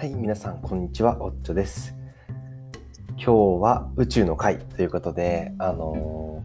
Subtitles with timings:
[0.00, 1.22] はい、皆さん、こんにちは。
[1.22, 1.94] おっちょです。
[3.18, 6.42] 今日は宇宙の回ということで、あの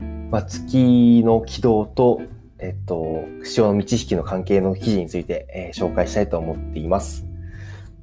[0.00, 2.20] ーまあ、月の軌道と、
[2.58, 7.24] えっと、潮の満ち引きの関係の記事について、えー紹介したいと思っています。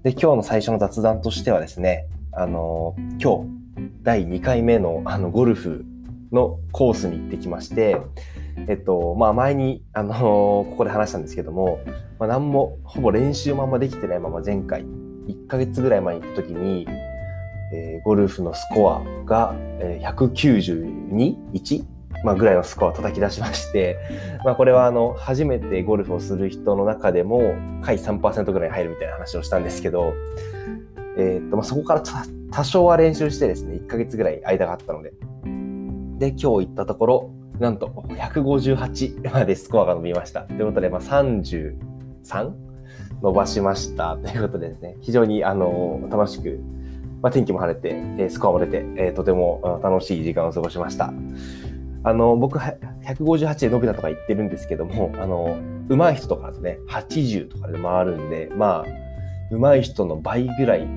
[0.04, 5.84] で、今日の最初の雑談としてはですね、あのー今日、第2回目のあのゴルフ
[6.32, 7.98] のコースに行ってきまして、
[8.68, 10.16] えっと、まあ前に、あのー
[10.71, 11.80] ここで話したんですけども、
[12.20, 14.86] まあ何も、ほぼ練習もあんまできてないまま前回、
[15.27, 16.88] 1ヶ月ぐらい前に行った時に、
[17.73, 21.86] えーゴルフのスコアが、えー 192?1?
[22.23, 23.98] まあぐらいのスコアを叩き出しまして、
[24.44, 30.14] まあこれはあの、初めてゴルフをする人の中でも、下位3%ぐらいに入るみたいな話をしたんですけど、
[31.17, 32.03] えーっと、まあそこから
[32.52, 35.14] 多少は練習してですね、1ヶ月ぐらい間があったので、
[36.18, 40.42] で、今日行ったところ、なんと158までスコアが伸びました。
[40.42, 41.76] ということで、まあ、33
[43.22, 44.17] 伸ばしました。
[44.17, 46.59] ということでですね、非常にあの楽しく、
[47.22, 51.14] まあ、天気も晴れて、えスコアも出て、えとても楽しい時間を過ごしました。
[52.04, 55.58] あの、僕は158で伸びたとか言ってるんですけども、あの、
[55.89, 60.88] 上手い人とかだとね、80とかで回るんで、まあ、上手い人の倍ぐらい、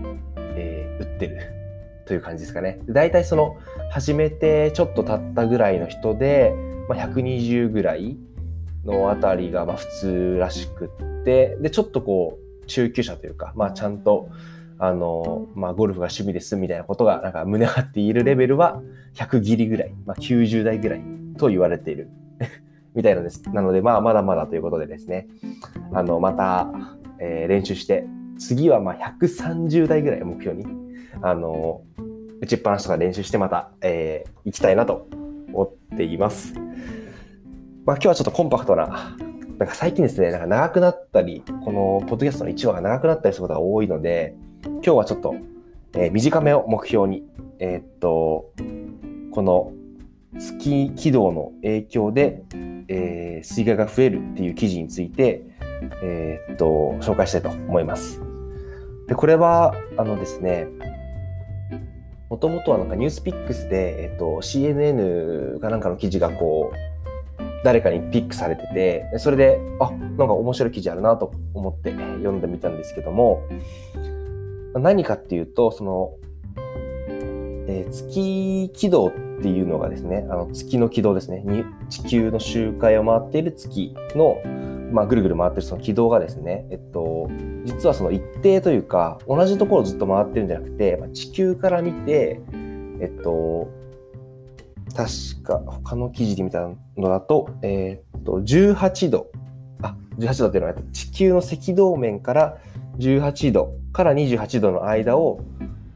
[0.57, 1.58] えー打ってる
[2.09, 2.81] という感じですかね。
[2.87, 3.57] で大体その、
[3.91, 6.55] 始めてちょっと経ったぐらいの人で、
[6.89, 8.17] まあ、120ぐらい
[8.85, 14.31] のあたりがまあ普通らしくって、で、ちょっとこう、中級者というか、まあちゃんと、
[14.79, 18.81] あの、まあゴルフが趣味ですみたいなことがなんか胸張っているレベルは
[19.15, 21.03] 100ギリぐらい、まあ90代ぐらい
[21.37, 22.09] と言われている
[22.95, 23.43] みたいなです。
[23.53, 25.27] なのでまあまだまだということでですね、
[25.93, 26.69] あの、また、
[27.21, 28.07] えー練習して、
[28.39, 30.67] 次はまあ130代ぐらい目標に、
[31.21, 31.83] あの、
[32.41, 35.07] 打ちっぱなしとか練習してまた、えー行きたいなと
[35.49, 36.55] 思っています。
[37.85, 39.17] まあ今日はちょっとコンパクトな、
[39.59, 45.35] なんか最近ですね、なんか長くなったり、このポッドキャストの1話が長くなったりすることが多いので、今日はちょっと、
[45.95, 47.25] えー短めを目標に、
[47.59, 48.53] えーっと、
[49.33, 49.73] この
[50.39, 52.43] 月軌道の影響で、
[52.89, 55.43] えー水害が増えるっていう記事について、
[56.03, 58.21] えーっと、紹介したいと思います。
[59.07, 60.67] で、これは、あのですね、
[62.29, 66.89] もともとはなんかニュースピックスで、えっと、CNN かなんかの記事がこう、
[67.65, 73.43] 誰かにピックされてて、それで、あ、なんか面白い記事あるなと思って読んでみたんですけども、
[74.75, 76.13] 何かっていうと、その、
[77.67, 79.13] えー月軌道っ
[79.43, 81.45] ていうのがですね、あの月の軌道ですね、
[81.89, 84.37] 地球の周回を回っている月の、
[84.93, 87.29] まあ、ぐるぐる回ってるその軌道がですね、えっと、
[87.65, 92.41] 実はその一定というか、同じところをずっと回ってるんじゃなくて、まあ、地球から見て、
[93.01, 93.69] えっと、
[94.95, 99.31] 確か他の記事で見たのだと、えーっと、18度、
[99.83, 102.59] あ、18度っていうのは地球の赤道面から
[102.99, 105.41] 18度から28度の間を、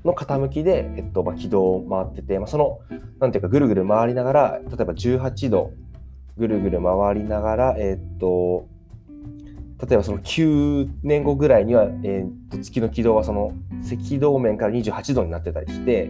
[0.05, 2.81] の傾きで、えっと、まあ、軌道を回ってて、まあ、その、
[3.21, 5.71] なんていうか、ぐるぐる回りながら、例えば18度、
[6.37, 8.67] ぐるぐる回りながら、えっと、
[9.88, 13.53] 例えばその9年後ぐらいには、えーと月の軌道はその
[13.84, 16.09] 赤道面から28度になってたりして、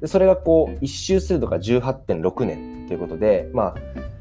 [0.00, 3.74] でそれがこう一周するのが18.6年ということで、まあ、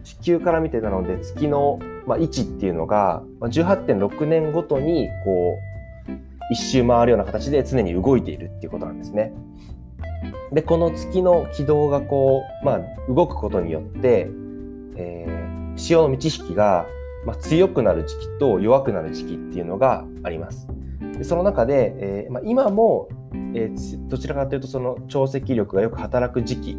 [0.04, 5.58] 地球から見てなので月の、まあ、位置っていうのが、まあ、18.6年ごとにこ
[6.10, 9.34] う一周回るような形で常に動いているっていうことなんですね。
[10.54, 14.30] でこの月の軌道がこう、まあ、動くことによって、
[14.96, 16.86] えー潮の満ち引きが、
[17.26, 20.68] まあ、強くなる時期と弱くなる時期っていうのがあります。
[21.18, 23.08] でその中で、えーまあ、今も、
[23.54, 26.78] えーどちらかというとその潮汐力がよく働く時期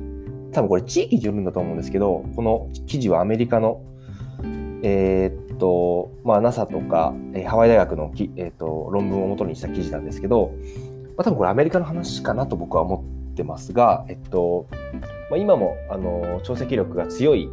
[0.52, 3.82] 多分これ地域によるんだと思うんですけどこの記事はアメリカの
[4.82, 10.52] えーっとまあ NASA とか、えーハワイ大学のき、えーっと論文を元にした記事なんですけど、
[11.16, 14.66] まあ、多分これアメリカの話かなと僕は思ってますが、えっと
[15.30, 17.48] まあ、今もあの潮汐力が強い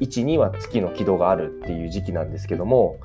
[0.00, 2.98] 位置には月の軌道があるっていう時期なんですけども、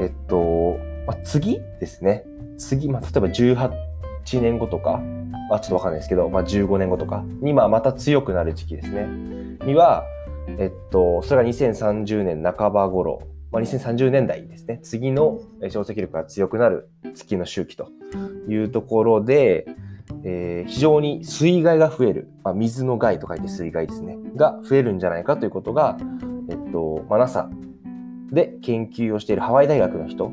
[0.00, 0.76] えっと、
[1.06, 2.24] まあ、次ですね。
[2.58, 5.00] 次、まあ、例えば18年後とか、
[5.50, 9.06] あ、ちょっとわかんないですけど、まあ、15年後とかに、まあ、また強くなる時期ですね。
[9.64, 10.04] には、
[10.58, 14.80] えっと、それが2030年半ば頃、まあ、2030年代ですね。
[14.82, 17.88] 次のえー潮汐力が強くなる月の周期と
[18.48, 19.66] いうところで、
[20.24, 25.98] えー非常に水害が増える、まあ、水の害と書いて水害ですね、が増えるんじゃないかということが、
[26.48, 27.50] えっと、まあ、NASA
[28.30, 30.32] で研究をしているハワイ大学の人、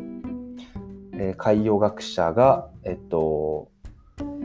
[1.14, 3.70] えー海洋学者が、えっと、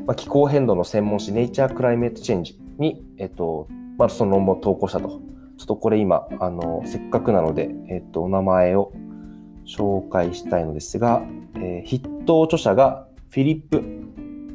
[0.07, 3.69] まあ、気候変動の専門誌、ネイチャー・クライメート・チェンジに、えっと、
[3.99, 5.09] まあ、その論文を投稿したと。
[5.09, 5.19] ちょ
[5.65, 8.93] っとこれ今、あの、せっかくなので、えっと、お名前を
[9.67, 11.23] 紹介したいのですが、
[11.57, 13.83] えー筆頭著者がフィリップ・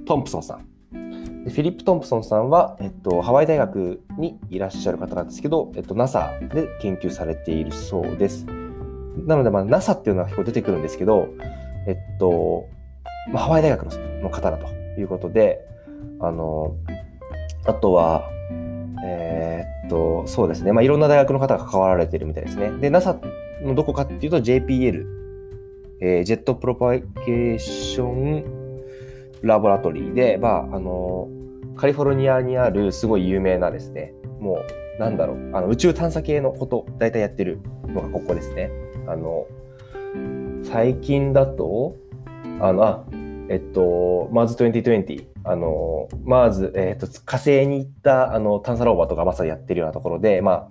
[0.05, 0.68] トンプソンさん。
[1.49, 8.45] フィリップ・トンプソンさんは、えっと、ハワイ大学にいらっしゃる方なんですけど、えっと、NASA で研究されているそうです。
[9.25, 11.27] なので、まあ、NASA っていうのは結構出てくるんですけど、
[11.87, 12.67] えっと、
[13.31, 13.85] まあ、ハワイ大学
[14.21, 14.67] の方だと
[14.99, 15.59] いうことで、
[16.19, 16.75] あの、
[17.65, 18.29] あとは、
[19.05, 22.71] えー、っと、そうですね、まあ、いろんな大学の方が関わられているみたいですね。
[22.79, 23.19] で、NASA
[23.63, 25.05] のどこかっていうと JPL、
[26.01, 28.43] えー、ジェットプロパゲーション
[29.41, 31.27] ラボラトリーで、まあ、あの、
[31.79, 34.65] カリフォルニアにあるすごい有名なですね、も
[34.97, 38.69] う、なんだろう、あの宇宙探査系のこと、大体やってるのがここですね。
[39.07, 39.47] あの、
[40.61, 41.95] 最近だと、
[42.59, 43.05] あの、あ、
[43.47, 50.69] えっと、マーズ2020、あの、マーズ、えっと、火星に行ったあの探査ローバーとかまさにやってるようなところで、まあ、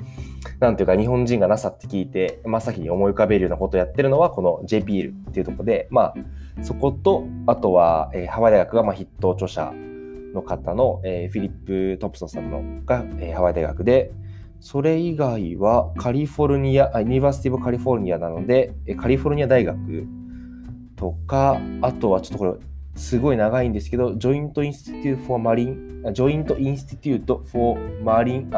[0.61, 6.13] なんていうか日本人が NASA って聞いて真っ先に思い浮かべるようなことをやってるのはこの JPL っていうところで、ま
[6.59, 9.73] あ、そこと、あとは、えー、ハワイ大学がまあ筆頭著者
[10.35, 14.13] の方の、えー、フィリップ・トンプソンさんのが、えー、ハワイ大学で、
[14.61, 19.79] それ以外はカリフォルニア、 University of California なので、カリフォルニア大学
[20.97, 22.53] とか、あとはちょっとこれ、
[22.97, 28.51] すごい長いんですけど、 Joint Institute for Marine、Joint Institute for Marine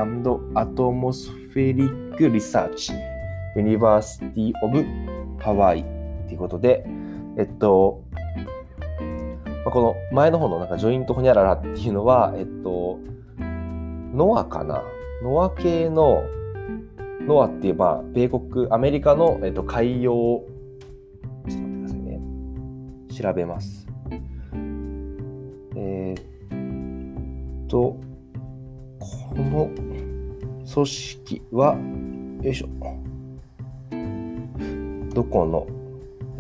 [0.54, 4.84] Atmospheric Research、University of
[5.38, 5.84] Hawaii
[6.26, 6.86] ということで、
[7.36, 8.02] えっと、
[9.64, 12.98] まあ、この前の方のなんか Joint ホニャララっていうのは、えっと、
[13.38, 14.82] ノアかな？
[15.22, 16.22] ノア系の、
[17.26, 20.46] ノアっていう、まあ、米国、アメリカの、えっと、海洋、ちょっ
[21.46, 22.20] と待ってくださいね。
[23.14, 23.86] 調べます。
[25.76, 28.00] えー、っと、
[28.98, 29.68] この
[30.72, 31.76] 組織は、
[32.42, 32.68] よいしょ。
[35.12, 35.66] どこの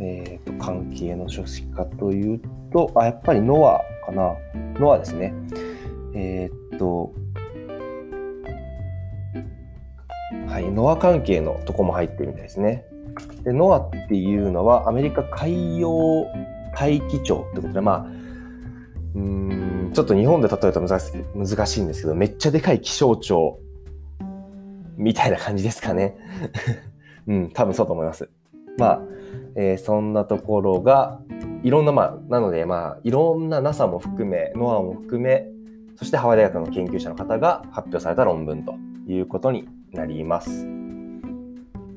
[0.02, 2.40] えーと、関係の書士かという
[2.70, 4.34] と、あ、やっぱりノアかな。
[4.78, 5.34] ノアですね。
[6.14, 7.12] えー、っと、
[10.46, 12.84] はい、ノア関係のとこも入ってるみたいですね。
[13.44, 16.26] で、ノアっていうのはアメリカ海洋
[16.76, 18.20] 大気庁ってことで、まあ、
[19.14, 23.58] うん、ちょっと日本で例えると難しいんですけど、めっちゃでかい気象庁
[24.96, 26.16] みたいな感じですかね。
[27.26, 28.28] うん、多分そうと思います。
[28.78, 29.00] まあ、
[29.56, 31.20] えー、そんなところが、
[31.62, 35.46] いろんな、まあ、なので、まあ、いろんな NASA も含め、ノアも含め、
[35.96, 38.74] そしてハワイ大学の研究者の方が発表された論文と
[39.06, 40.66] いうことになります。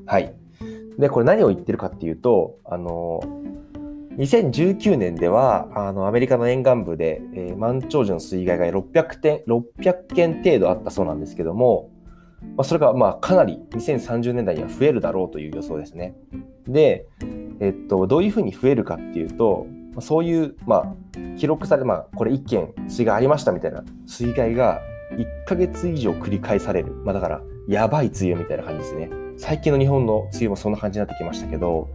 [0.06, 0.34] はい。
[0.98, 3.20] で、これ何を言ってるかっていうと、あの、
[4.18, 11.90] 2019年では、あの、アメリカの沿岸部で、えー、満潮時の水害が600点、600件程度あったそうなんですけども、
[12.56, 16.14] まあ、それが、まあ、かなり2030年代には増えるだろうという予想ですね。
[16.66, 17.06] で、
[17.60, 19.66] えっと、どういうふうに増えるかっていうと、
[20.00, 20.94] そういう、まあ、
[21.36, 24.80] 記録され、まあ、これ1件水害ありましたみたいな水害が
[25.12, 26.92] 1ヶ月以上繰り返される。
[27.04, 29.10] まあ、だから、やばい梅雨みたいな感じですね。
[29.36, 31.88] 最近の日本の梅雨もそんな感じになってきましたけど、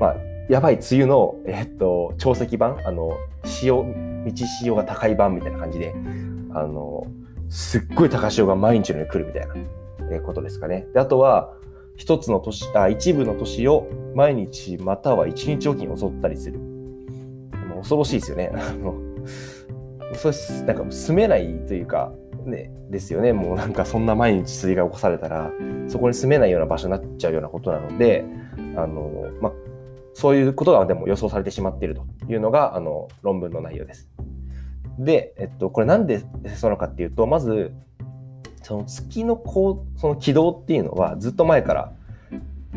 [0.00, 0.16] まあ、
[0.48, 3.12] やばい梅雨の、えっと、潮汐版、あの、
[3.44, 5.94] 潮、道潮が高い版みたいな感じで、
[6.52, 7.06] あの、
[7.48, 9.54] すっごい高潮が毎日のように来るみたいな
[10.24, 10.86] ことですかね。
[10.92, 11.52] で、あとは、
[11.96, 16.58] 一つの都市、あ、一部の都市を毎日または一日おきに襲ったりする。
[16.58, 18.52] もう恐ろしいですよね。
[18.54, 18.94] あの、
[20.14, 22.12] それ、なんか住めないというか、
[22.44, 23.32] ね、ですよね。
[23.32, 25.50] もうなんかそんな毎日水害起こされたら、
[25.88, 28.24] そこに住めないような場所になっちゃうようなことなので、
[28.76, 29.52] あの、まあ、
[30.14, 34.10] そういうことがでも予想されてしまっているというのが、あの、論文の内容です。
[34.98, 37.72] で、えっと、これなんでそうなのかっていうと、まず、
[38.66, 41.92] その月のこう、その軌道っていうのはずっと前から、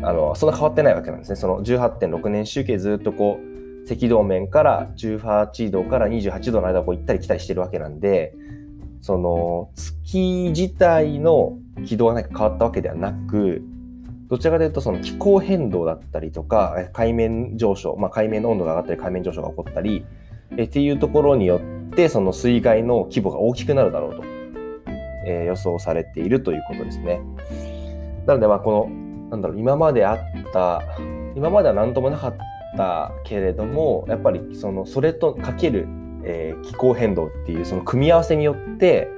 [0.02, 1.36] あの、そんな変わってないわけなんですね。
[1.36, 8.36] その18.6年周期ずっとこう、赤道面から18度から28度の間をこう行ったり来たりしてるわけなんで、
[9.00, 13.64] その月自体の軌道が何か変わったわけではなく、
[14.28, 20.06] どちらかというとその気候変動だったりとか、海面上昇、まあ、海面の温度が上がったり海面上昇が起こったり、
[20.56, 24.39] えっていうところによって、その水害の規模が大きくなるだろうと。
[25.26, 27.20] えー、予想されているということですね。
[28.26, 30.18] なので、まあ、この、なんだろう、今まであっ
[30.52, 30.82] た、
[31.34, 32.36] 今までは何ともなかっ
[32.76, 35.86] たけれども、やっぱりその、それとかける、
[36.24, 39.08] えー、気候変動っていうその組み合わせによって、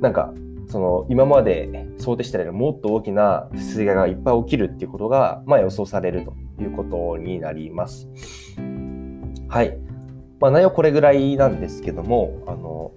[0.00, 0.32] なんか、
[0.68, 8.06] その今まで想定したよりもっと大きな水害がいっぱい起きるっていうことが、まあ、予想されるということになります。
[9.48, 9.78] はい。
[10.40, 12.92] まあ、内容これぐらいなんですけども、あの、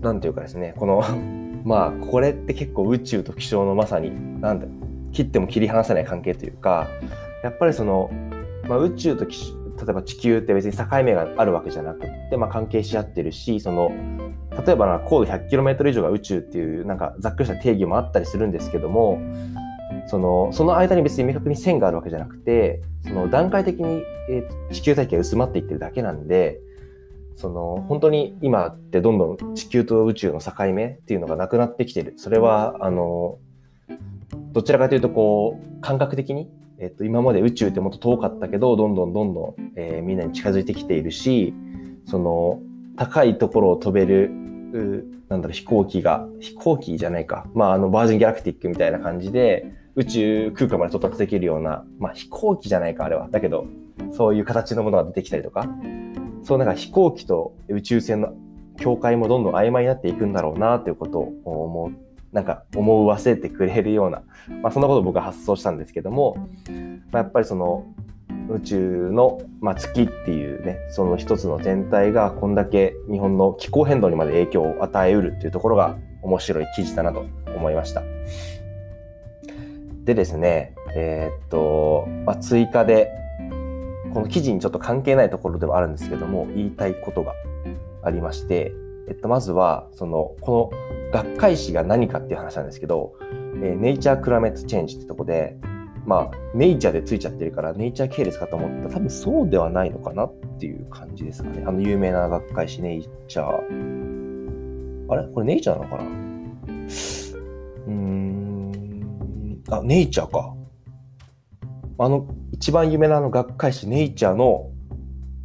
[0.00, 1.02] なんていうかですね、この
[1.64, 4.66] まあ、これって結構宇宙と気象のまさに、なんだ
[5.12, 6.86] 切っても切り離せない関係というか、
[7.42, 8.10] やっぱりその、
[8.68, 13.92] まあ、宇宙と気象例えば地球って別に境目があるわけじゃなくって、まあ、関係し合ってるし、その、
[14.66, 19.20] 例えば高度 100km 以上が宇宙っていう、なんかざっくりした定義もあったりするんですけども、
[20.06, 26.60] その、その間に別に明確に線があるわけじゃなくて、その段階的に、えー、地球大気が薄まっていってるだけなんで、
[27.38, 32.14] その、本当に今ってどんどん地球と宇宙の境目っていうのがなくなってきてる。
[32.16, 33.38] それは、あの、
[34.52, 41.54] どちらかというと、こう、感覚的に、えっと、今まで宇宙ってもっと遠かったけど、どんどんどんどん、えー、みんなに近づいてきているし、
[42.06, 42.60] その、
[42.96, 44.32] 高いところを飛べる、
[45.28, 47.46] なんだろう、飛行機が、飛行機じゃないか。
[47.54, 53.28] まあ、あの、バージンギャラクティックみたいな感じで、宇宙空間まで到達できるような、まあ、飛行機じゃないか、あれは。
[53.30, 53.68] だけど、
[54.10, 55.68] そういう形のものが出てきたりとか、
[56.42, 58.34] そうなんか飛行機と宇宙船の
[58.78, 61.92] 境界もどんどん曖昧になっていくんだろうなということを思う、
[62.32, 64.22] なんか思わせてくれるような、
[64.62, 66.36] まあそんなことを僕は発想したんですけども、
[67.10, 67.84] まあ、やっぱりその
[68.50, 78.02] 宇宙の、まあ、月っていうね、その一つの全体がこんだけ日本の気候変動にまで影響を与えうるっていうところが面白い記事だなと思いました。
[80.04, 83.12] でですね、えー、っと、まあ、追加で
[84.18, 87.34] この記事にちょっと関係ないところではあるんですけども、言いたいことが
[88.02, 88.72] ありまして、
[89.06, 90.72] えっと、まずは、その、こ
[91.12, 93.14] の学会誌が何かっていう話なんですけど、
[93.62, 95.56] えー、ネイチャークラメットチェンジってとこで、
[96.04, 101.62] まあ、ネイチャーでついちゃってるから、ネイチャー系列かと思ったら、多分そうではないのかなっていう感じですかね。
[101.64, 103.52] あの、有名な学会誌、ネイチャー。
[105.10, 105.32] あれ？
[105.32, 106.10] これネイチャーなのかな？
[106.10, 109.62] うーん。
[109.70, 110.56] あ、ネイチャーか。
[112.00, 112.26] あの、
[112.60, 114.68] 一番有名なの学会誌ネイチャーの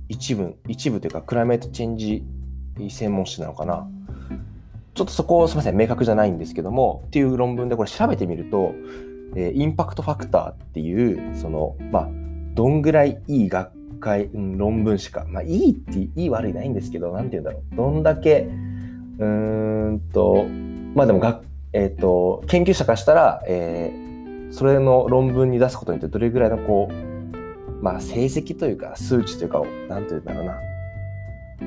[0.10, 2.24] 一部、一部というかクライメートチェンジ
[2.89, 3.88] 専門誌なのかな。
[4.96, 8.74] ちょっとそこすみません、明確じゃないんですけども、っていう論文でこれ調べてみると、
[9.36, 12.10] えー、インパクトファクターっていう、その、まあ、
[12.55, 15.25] どんぐらいいい学会、うん、論文誌か。
[15.27, 17.75] まあ、いいって、いい悪いないんですけど、なんて言うんだろう。
[17.75, 18.50] どんだけ、
[19.20, 20.46] うーんと、
[20.96, 21.41] まあでもが、
[21.74, 24.12] えっ、ー、と、研究者からしたら、えー、
[24.53, 26.93] それの論文に出すことによってどれぐらいのこう、
[27.83, 30.60] まあ成績というか数値というか、なんて言うんだろうな。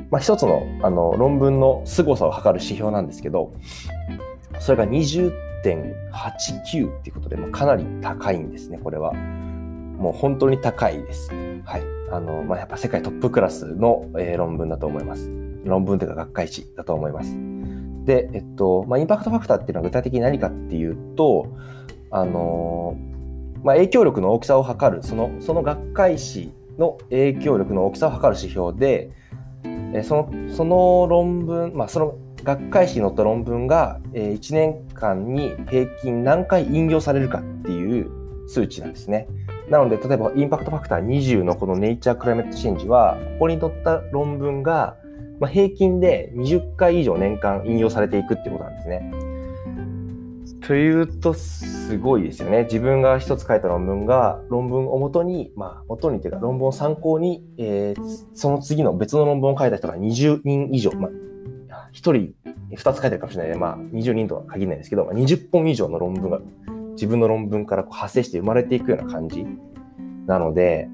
[0.08, 3.52] まあ一つのあの論文の凄さを測る指標なんですけど、
[4.60, 9.12] それが20.89っていうことで、もうかなり高いんですね、これは。
[9.12, 11.32] もう本当に高いです。
[11.64, 11.82] はい。
[12.12, 15.28] あの、まあ、やっぱ世界トップクラスの、えー、論文だと思います。
[15.64, 17.36] 論文というか学会誌だと思います。
[18.04, 21.48] で、えっと、まあ、インパクトファクターっていうのは具体的に何かっていうと、
[22.10, 22.96] あの
[23.62, 29.10] まあ、影響力の大きさを測るそのその学会誌の影響力の大きさを測る指標で、
[30.04, 38.08] そのその論文、まあ、その学会誌に載った論文が、え1年間に平均何回引用されるかっていう
[38.46, 39.26] 数値なんですね。
[39.68, 44.96] なので、例えばインパクトファクター20のこのネイチャークライメットチェンジは、ここに載った論文が、
[45.50, 49.10] 平均で20回以上年間引用されていくってことなんですね。
[50.66, 52.64] というと、すごいですよね。
[52.64, 61.10] 自分が一つ書いた論文が、論文をもとに、まあ、元にというか、論文を参考に、えー、その次の別の論文を書いた人が20人以上、まあ、
[61.92, 62.34] 1人、
[62.72, 66.40] 2つ書いてるかもしれないで、まあ、20人とは限らないですけど、まあ20本以上の論文が、
[66.94, 69.46] 自分の論文からこう派生して生まれていくような感じ
[70.26, 70.88] なので、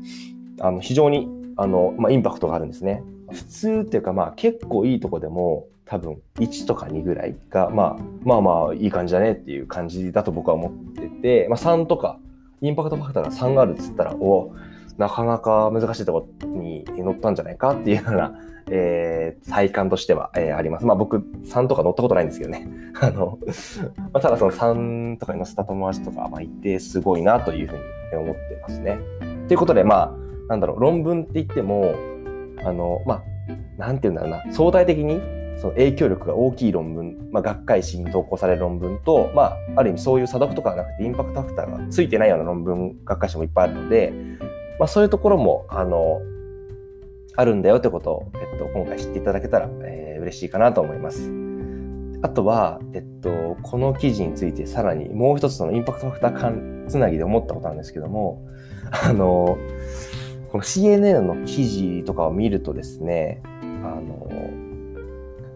[0.60, 3.02] あの、非常に、あの、まあ、インパクトがあるんですね。
[3.30, 12.18] 普通っていうか、まあ、結構いいとこでも、多分1とか2ぐらいが、まあ、まあまあいい感じだねっていう感じだと僕は思ってて、まあ、3とか
[12.62, 14.54] インパクトファクターが3があるっつったらお
[14.96, 18.32] なかなか難しいところに乗ったんじゃないかっていうような、
[18.70, 20.86] えー、体感としては、えー、あります。
[20.86, 22.66] まあ僕3とか乗ったことないんですけどね。
[22.98, 23.38] あの、
[23.98, 27.82] まあ、ただその3とかに乗せた友達とか、まあ、いてすごいなというふうに
[28.16, 28.98] 思ってますね。
[29.46, 30.12] ということで、まあ、
[30.48, 31.94] なんだろう、論文って言っても、
[32.64, 33.22] あの、まあ、
[33.76, 44.12] なんて言うんだろうな、相対的にその影響力が大きい論文、まあ、学会誌に投稿される論文と、まあ、ある意味そういう査読とかはなくてインパクトファクターがついてないような論文、学会誌もいっぱいあるので、
[44.80, 46.20] まあ、そういうところも、あの、
[47.36, 51.30] あるんだよってことを、えっと、今回知っていただけたら、えー、嬉しいかなと思います。
[52.22, 58.44] あとは、えっと、この記事についてさらにもう一つのインパクトファクター間つなぎで思ったことなんですけども、
[58.90, 59.56] あの、
[60.50, 63.40] この CNN の記事とかを見るとですね、
[63.84, 64.28] あの、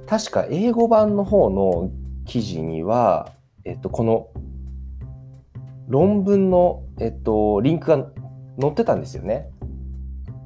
[0.07, 1.91] 確か英語版の方の
[2.25, 3.33] 記事には、
[3.65, 4.29] えっと、この
[5.89, 8.07] 論文の、えっと、リンクが
[8.61, 9.51] 載ってたんですよね。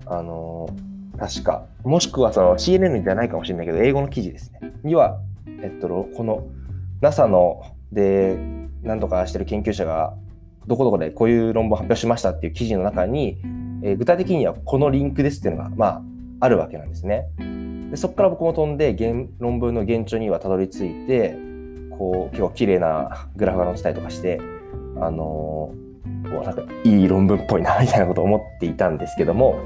[0.06, 0.68] あの、
[1.18, 1.66] 確か。
[1.84, 4.72] もしくはその CNN じゃないかもしれないけど、英語の記事ですね。
[4.82, 5.20] には、
[5.62, 6.46] えっと、この
[7.00, 7.62] NASA の
[7.92, 8.38] で
[8.82, 10.14] 何とかしてる研究者が
[10.66, 13.38] どこどこでこういう論文を発表しましたっていう記事の中に、
[13.82, 16.02] えー、具体的にはこのリンクですっていうのが、まあ、
[16.40, 17.26] あるわけなんですね。
[17.90, 18.96] でそこから僕も飛んで
[19.38, 21.36] 論文の現状にはたどり着いて
[21.90, 24.40] こう結構綺麗なグラフが載ってたりとかして
[25.00, 29.60] あのー、なんかいい論文っぽいなみたいなことを思っていたんですけども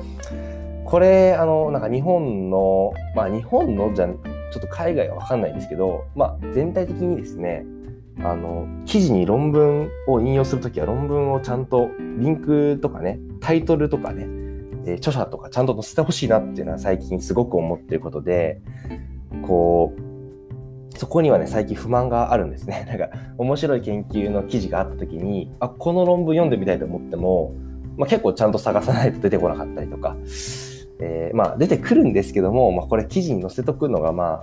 [0.85, 7.65] これあのなんか日本のまあ日本のじゃちょっと海外は分かんないんですけど、まあ、全体的にですね
[8.21, 14.44] あの記事に論文を引用するときは論文をちゃんとリンクとかねタイトルとかね
[14.87, 18.61] えー、著者とかちゃんと載せてほしいなっていうのは最近すごく思ってることで、
[19.43, 22.85] こう、そこにはね、最近不満があるんですね。
[22.89, 27.55] なんか、面白い研究の記事があった時に、あ、この論文読んでみたいと思っても、
[27.97, 30.17] まあ、結構ちゃんと探さないと出てこなかったりとか、
[31.01, 34.43] えー、まあ出てくるんですけども、まあ、これ記事に載せとくのがま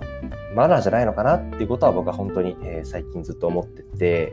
[0.54, 4.32] マナーじゃないのかなっていうことは僕は本当に、えー、最近ずっと思ってて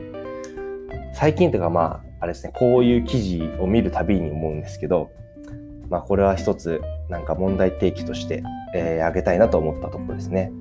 [1.14, 5.10] 最近というかまああれですねこういう記事を見るたびに思うんですけど
[5.90, 8.42] まあ、これは一つなんか問題提起として、
[8.74, 10.52] えー、挙げたいなと思ったところですね。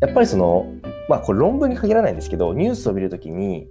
[0.00, 0.66] やっぱりその、
[1.08, 3.68] まあこれ論文に限らないんですけど、ニュースを見るときに、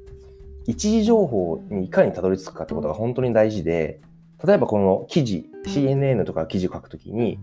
[0.65, 3.99] 一時情報にいかにたどり着くかってことが本当に大事で、
[4.45, 7.37] 例えばこの記事、CNN とか記事を書くときに、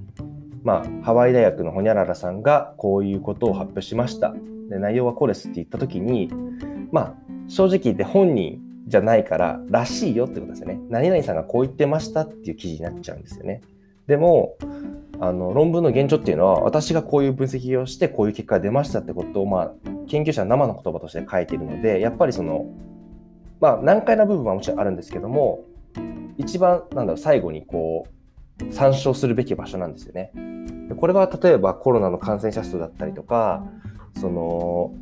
[0.65, 4.35] まあ、ハワイ大学のホニャララさんがこういうことを発表しました。
[4.71, 6.31] で内容はこうですって言ったときに、
[6.91, 7.15] まあ、
[7.49, 10.81] 正直言って本人じゃないから、らしいよってことですよね。
[10.89, 13.61] 何々さんがこう言ってましたっていう記事になっちゃうんですよね。
[14.07, 14.57] でも、
[15.21, 19.73] あの論文の現状っていうのは私がこういう分析をしてこういう結果が出ましたってことを、まあ、
[20.09, 22.67] 研究者は生の言葉として書いているのでやっぱりその
[23.61, 25.65] まあ難解な部分はもちろんあるんですけども
[26.37, 28.07] 一番なんだろう最後にこ
[28.69, 30.33] う参照するべき場所なんですよね。
[30.97, 33.65] これは例えばコロナの感染者数だったりとか
[34.19, 34.95] その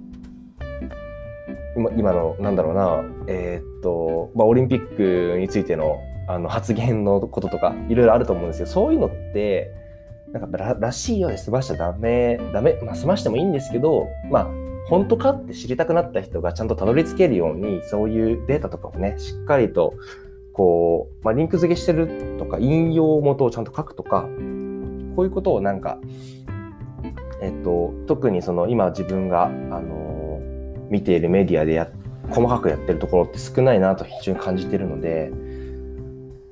[1.97, 3.04] 今のなんだろうな。
[3.26, 9.70] えー、っと、まあ、オリンピックについてのあの発言のこととかいろいろあると思うんですけどそういうのって
[10.33, 14.46] なんかららしいようで済ましちゃダメダメまあ済ましてもいいんですけどまあ
[14.88, 19.94] 本当かって知りたくなった人がちゃんとたどり着けるようにそういうデータとかをねしっかりと
[20.53, 24.22] こう、まあ、リンク付けしてるとか引用元をちゃんと書くとか
[25.14, 25.98] こういうことをなんか
[27.40, 30.15] えっと特にその今自分があの
[30.90, 31.88] 見ているメディアでや
[32.31, 35.31] 細かくやってるところって少ないなと非常に感じてるので、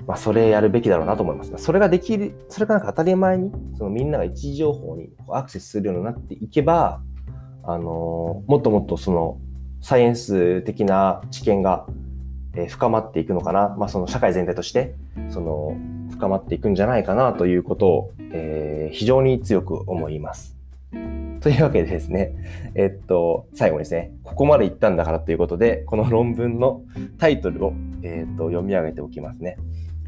[0.07, 1.53] まあ、それやるべきだろうなと思います。
[1.57, 7.01] それができる、それがなんか当たり前に、そのみんなが一時情報にアクセスするようになっていけば、
[7.63, 9.39] あの、もっともっとその
[9.81, 11.87] サイエンス的な知見が、
[12.57, 13.75] え、深まっていくのかな。
[13.79, 14.95] まあ、その社会全体として、
[15.29, 15.77] その
[16.11, 20.57] 深まっていくんじゃないかなということを、えー、非常に強く思います。
[21.41, 22.35] というわけでですね、
[22.75, 26.83] えっと、最後にですね、ここまで行ったんだからということで、この論文の
[27.19, 29.57] タイトルを、えっと、読み上げておきますね。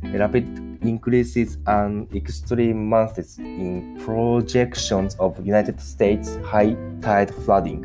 [0.03, 7.81] Rapid increases and extreme months in projections of United States high tide flooding.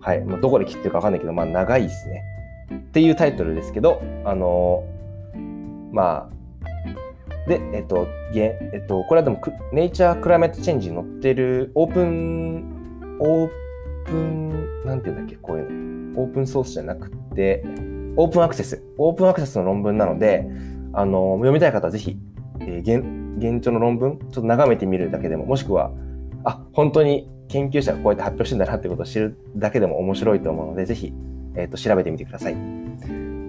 [0.00, 0.24] はい。
[0.24, 2.22] まあ、どこで切ってるかわかんないけど、まあ、長いですね。
[2.74, 6.35] っていうタイトルですけど、あのー、まあ、
[7.46, 9.40] で、えっと、げえっと、これはでも、
[9.72, 13.50] ネイチャークライメットチェンジに載ってるオープン、オー
[14.04, 16.22] プン、なんていうんだっけ、こういうの。
[16.22, 17.62] オープンソースじゃなくて、
[18.16, 18.82] オープンアクセス。
[18.98, 20.48] オープンアクセスの論文なので、
[20.92, 22.16] あの、読みたい方はぜひ、
[22.60, 23.04] えー、現、
[23.38, 25.92] 現状の論文、ちょっと眺めてみるだけでも、もしくは、
[26.44, 31.12] あ、本当に研究者がこうやって発表してんだなってことを知るだけでも面白いと思うので、ぜひ、
[31.54, 32.56] えっ、ー、と、調べてみてください。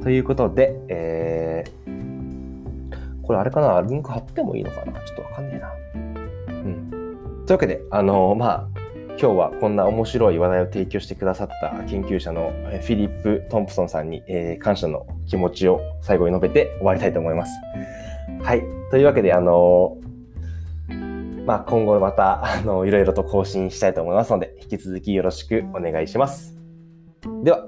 [0.04, 1.97] ということで、えー、
[3.28, 3.82] これあれかな？
[3.82, 4.94] リンク貼ってもいいのかな？
[5.02, 5.74] ちょっとわかんねえな。
[6.48, 6.90] うん。
[7.46, 8.80] というわけで、あの、まあ、
[9.20, 17.52] 今日はこんな面白い話題を提供してくださった研究者のフィリップ・トンプソンさんに、えー、感謝の気持ちを最後に述べて終わりたいと思います。
[18.44, 18.62] はい。
[18.92, 19.98] というわけで、あの、
[21.46, 26.56] まあ、今後また、あのいろいろと更新したいと思いますので、引き続きよろしくお願いします。
[27.44, 27.68] では、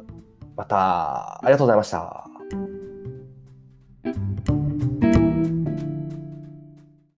[0.55, 2.28] また、ありがとうございました。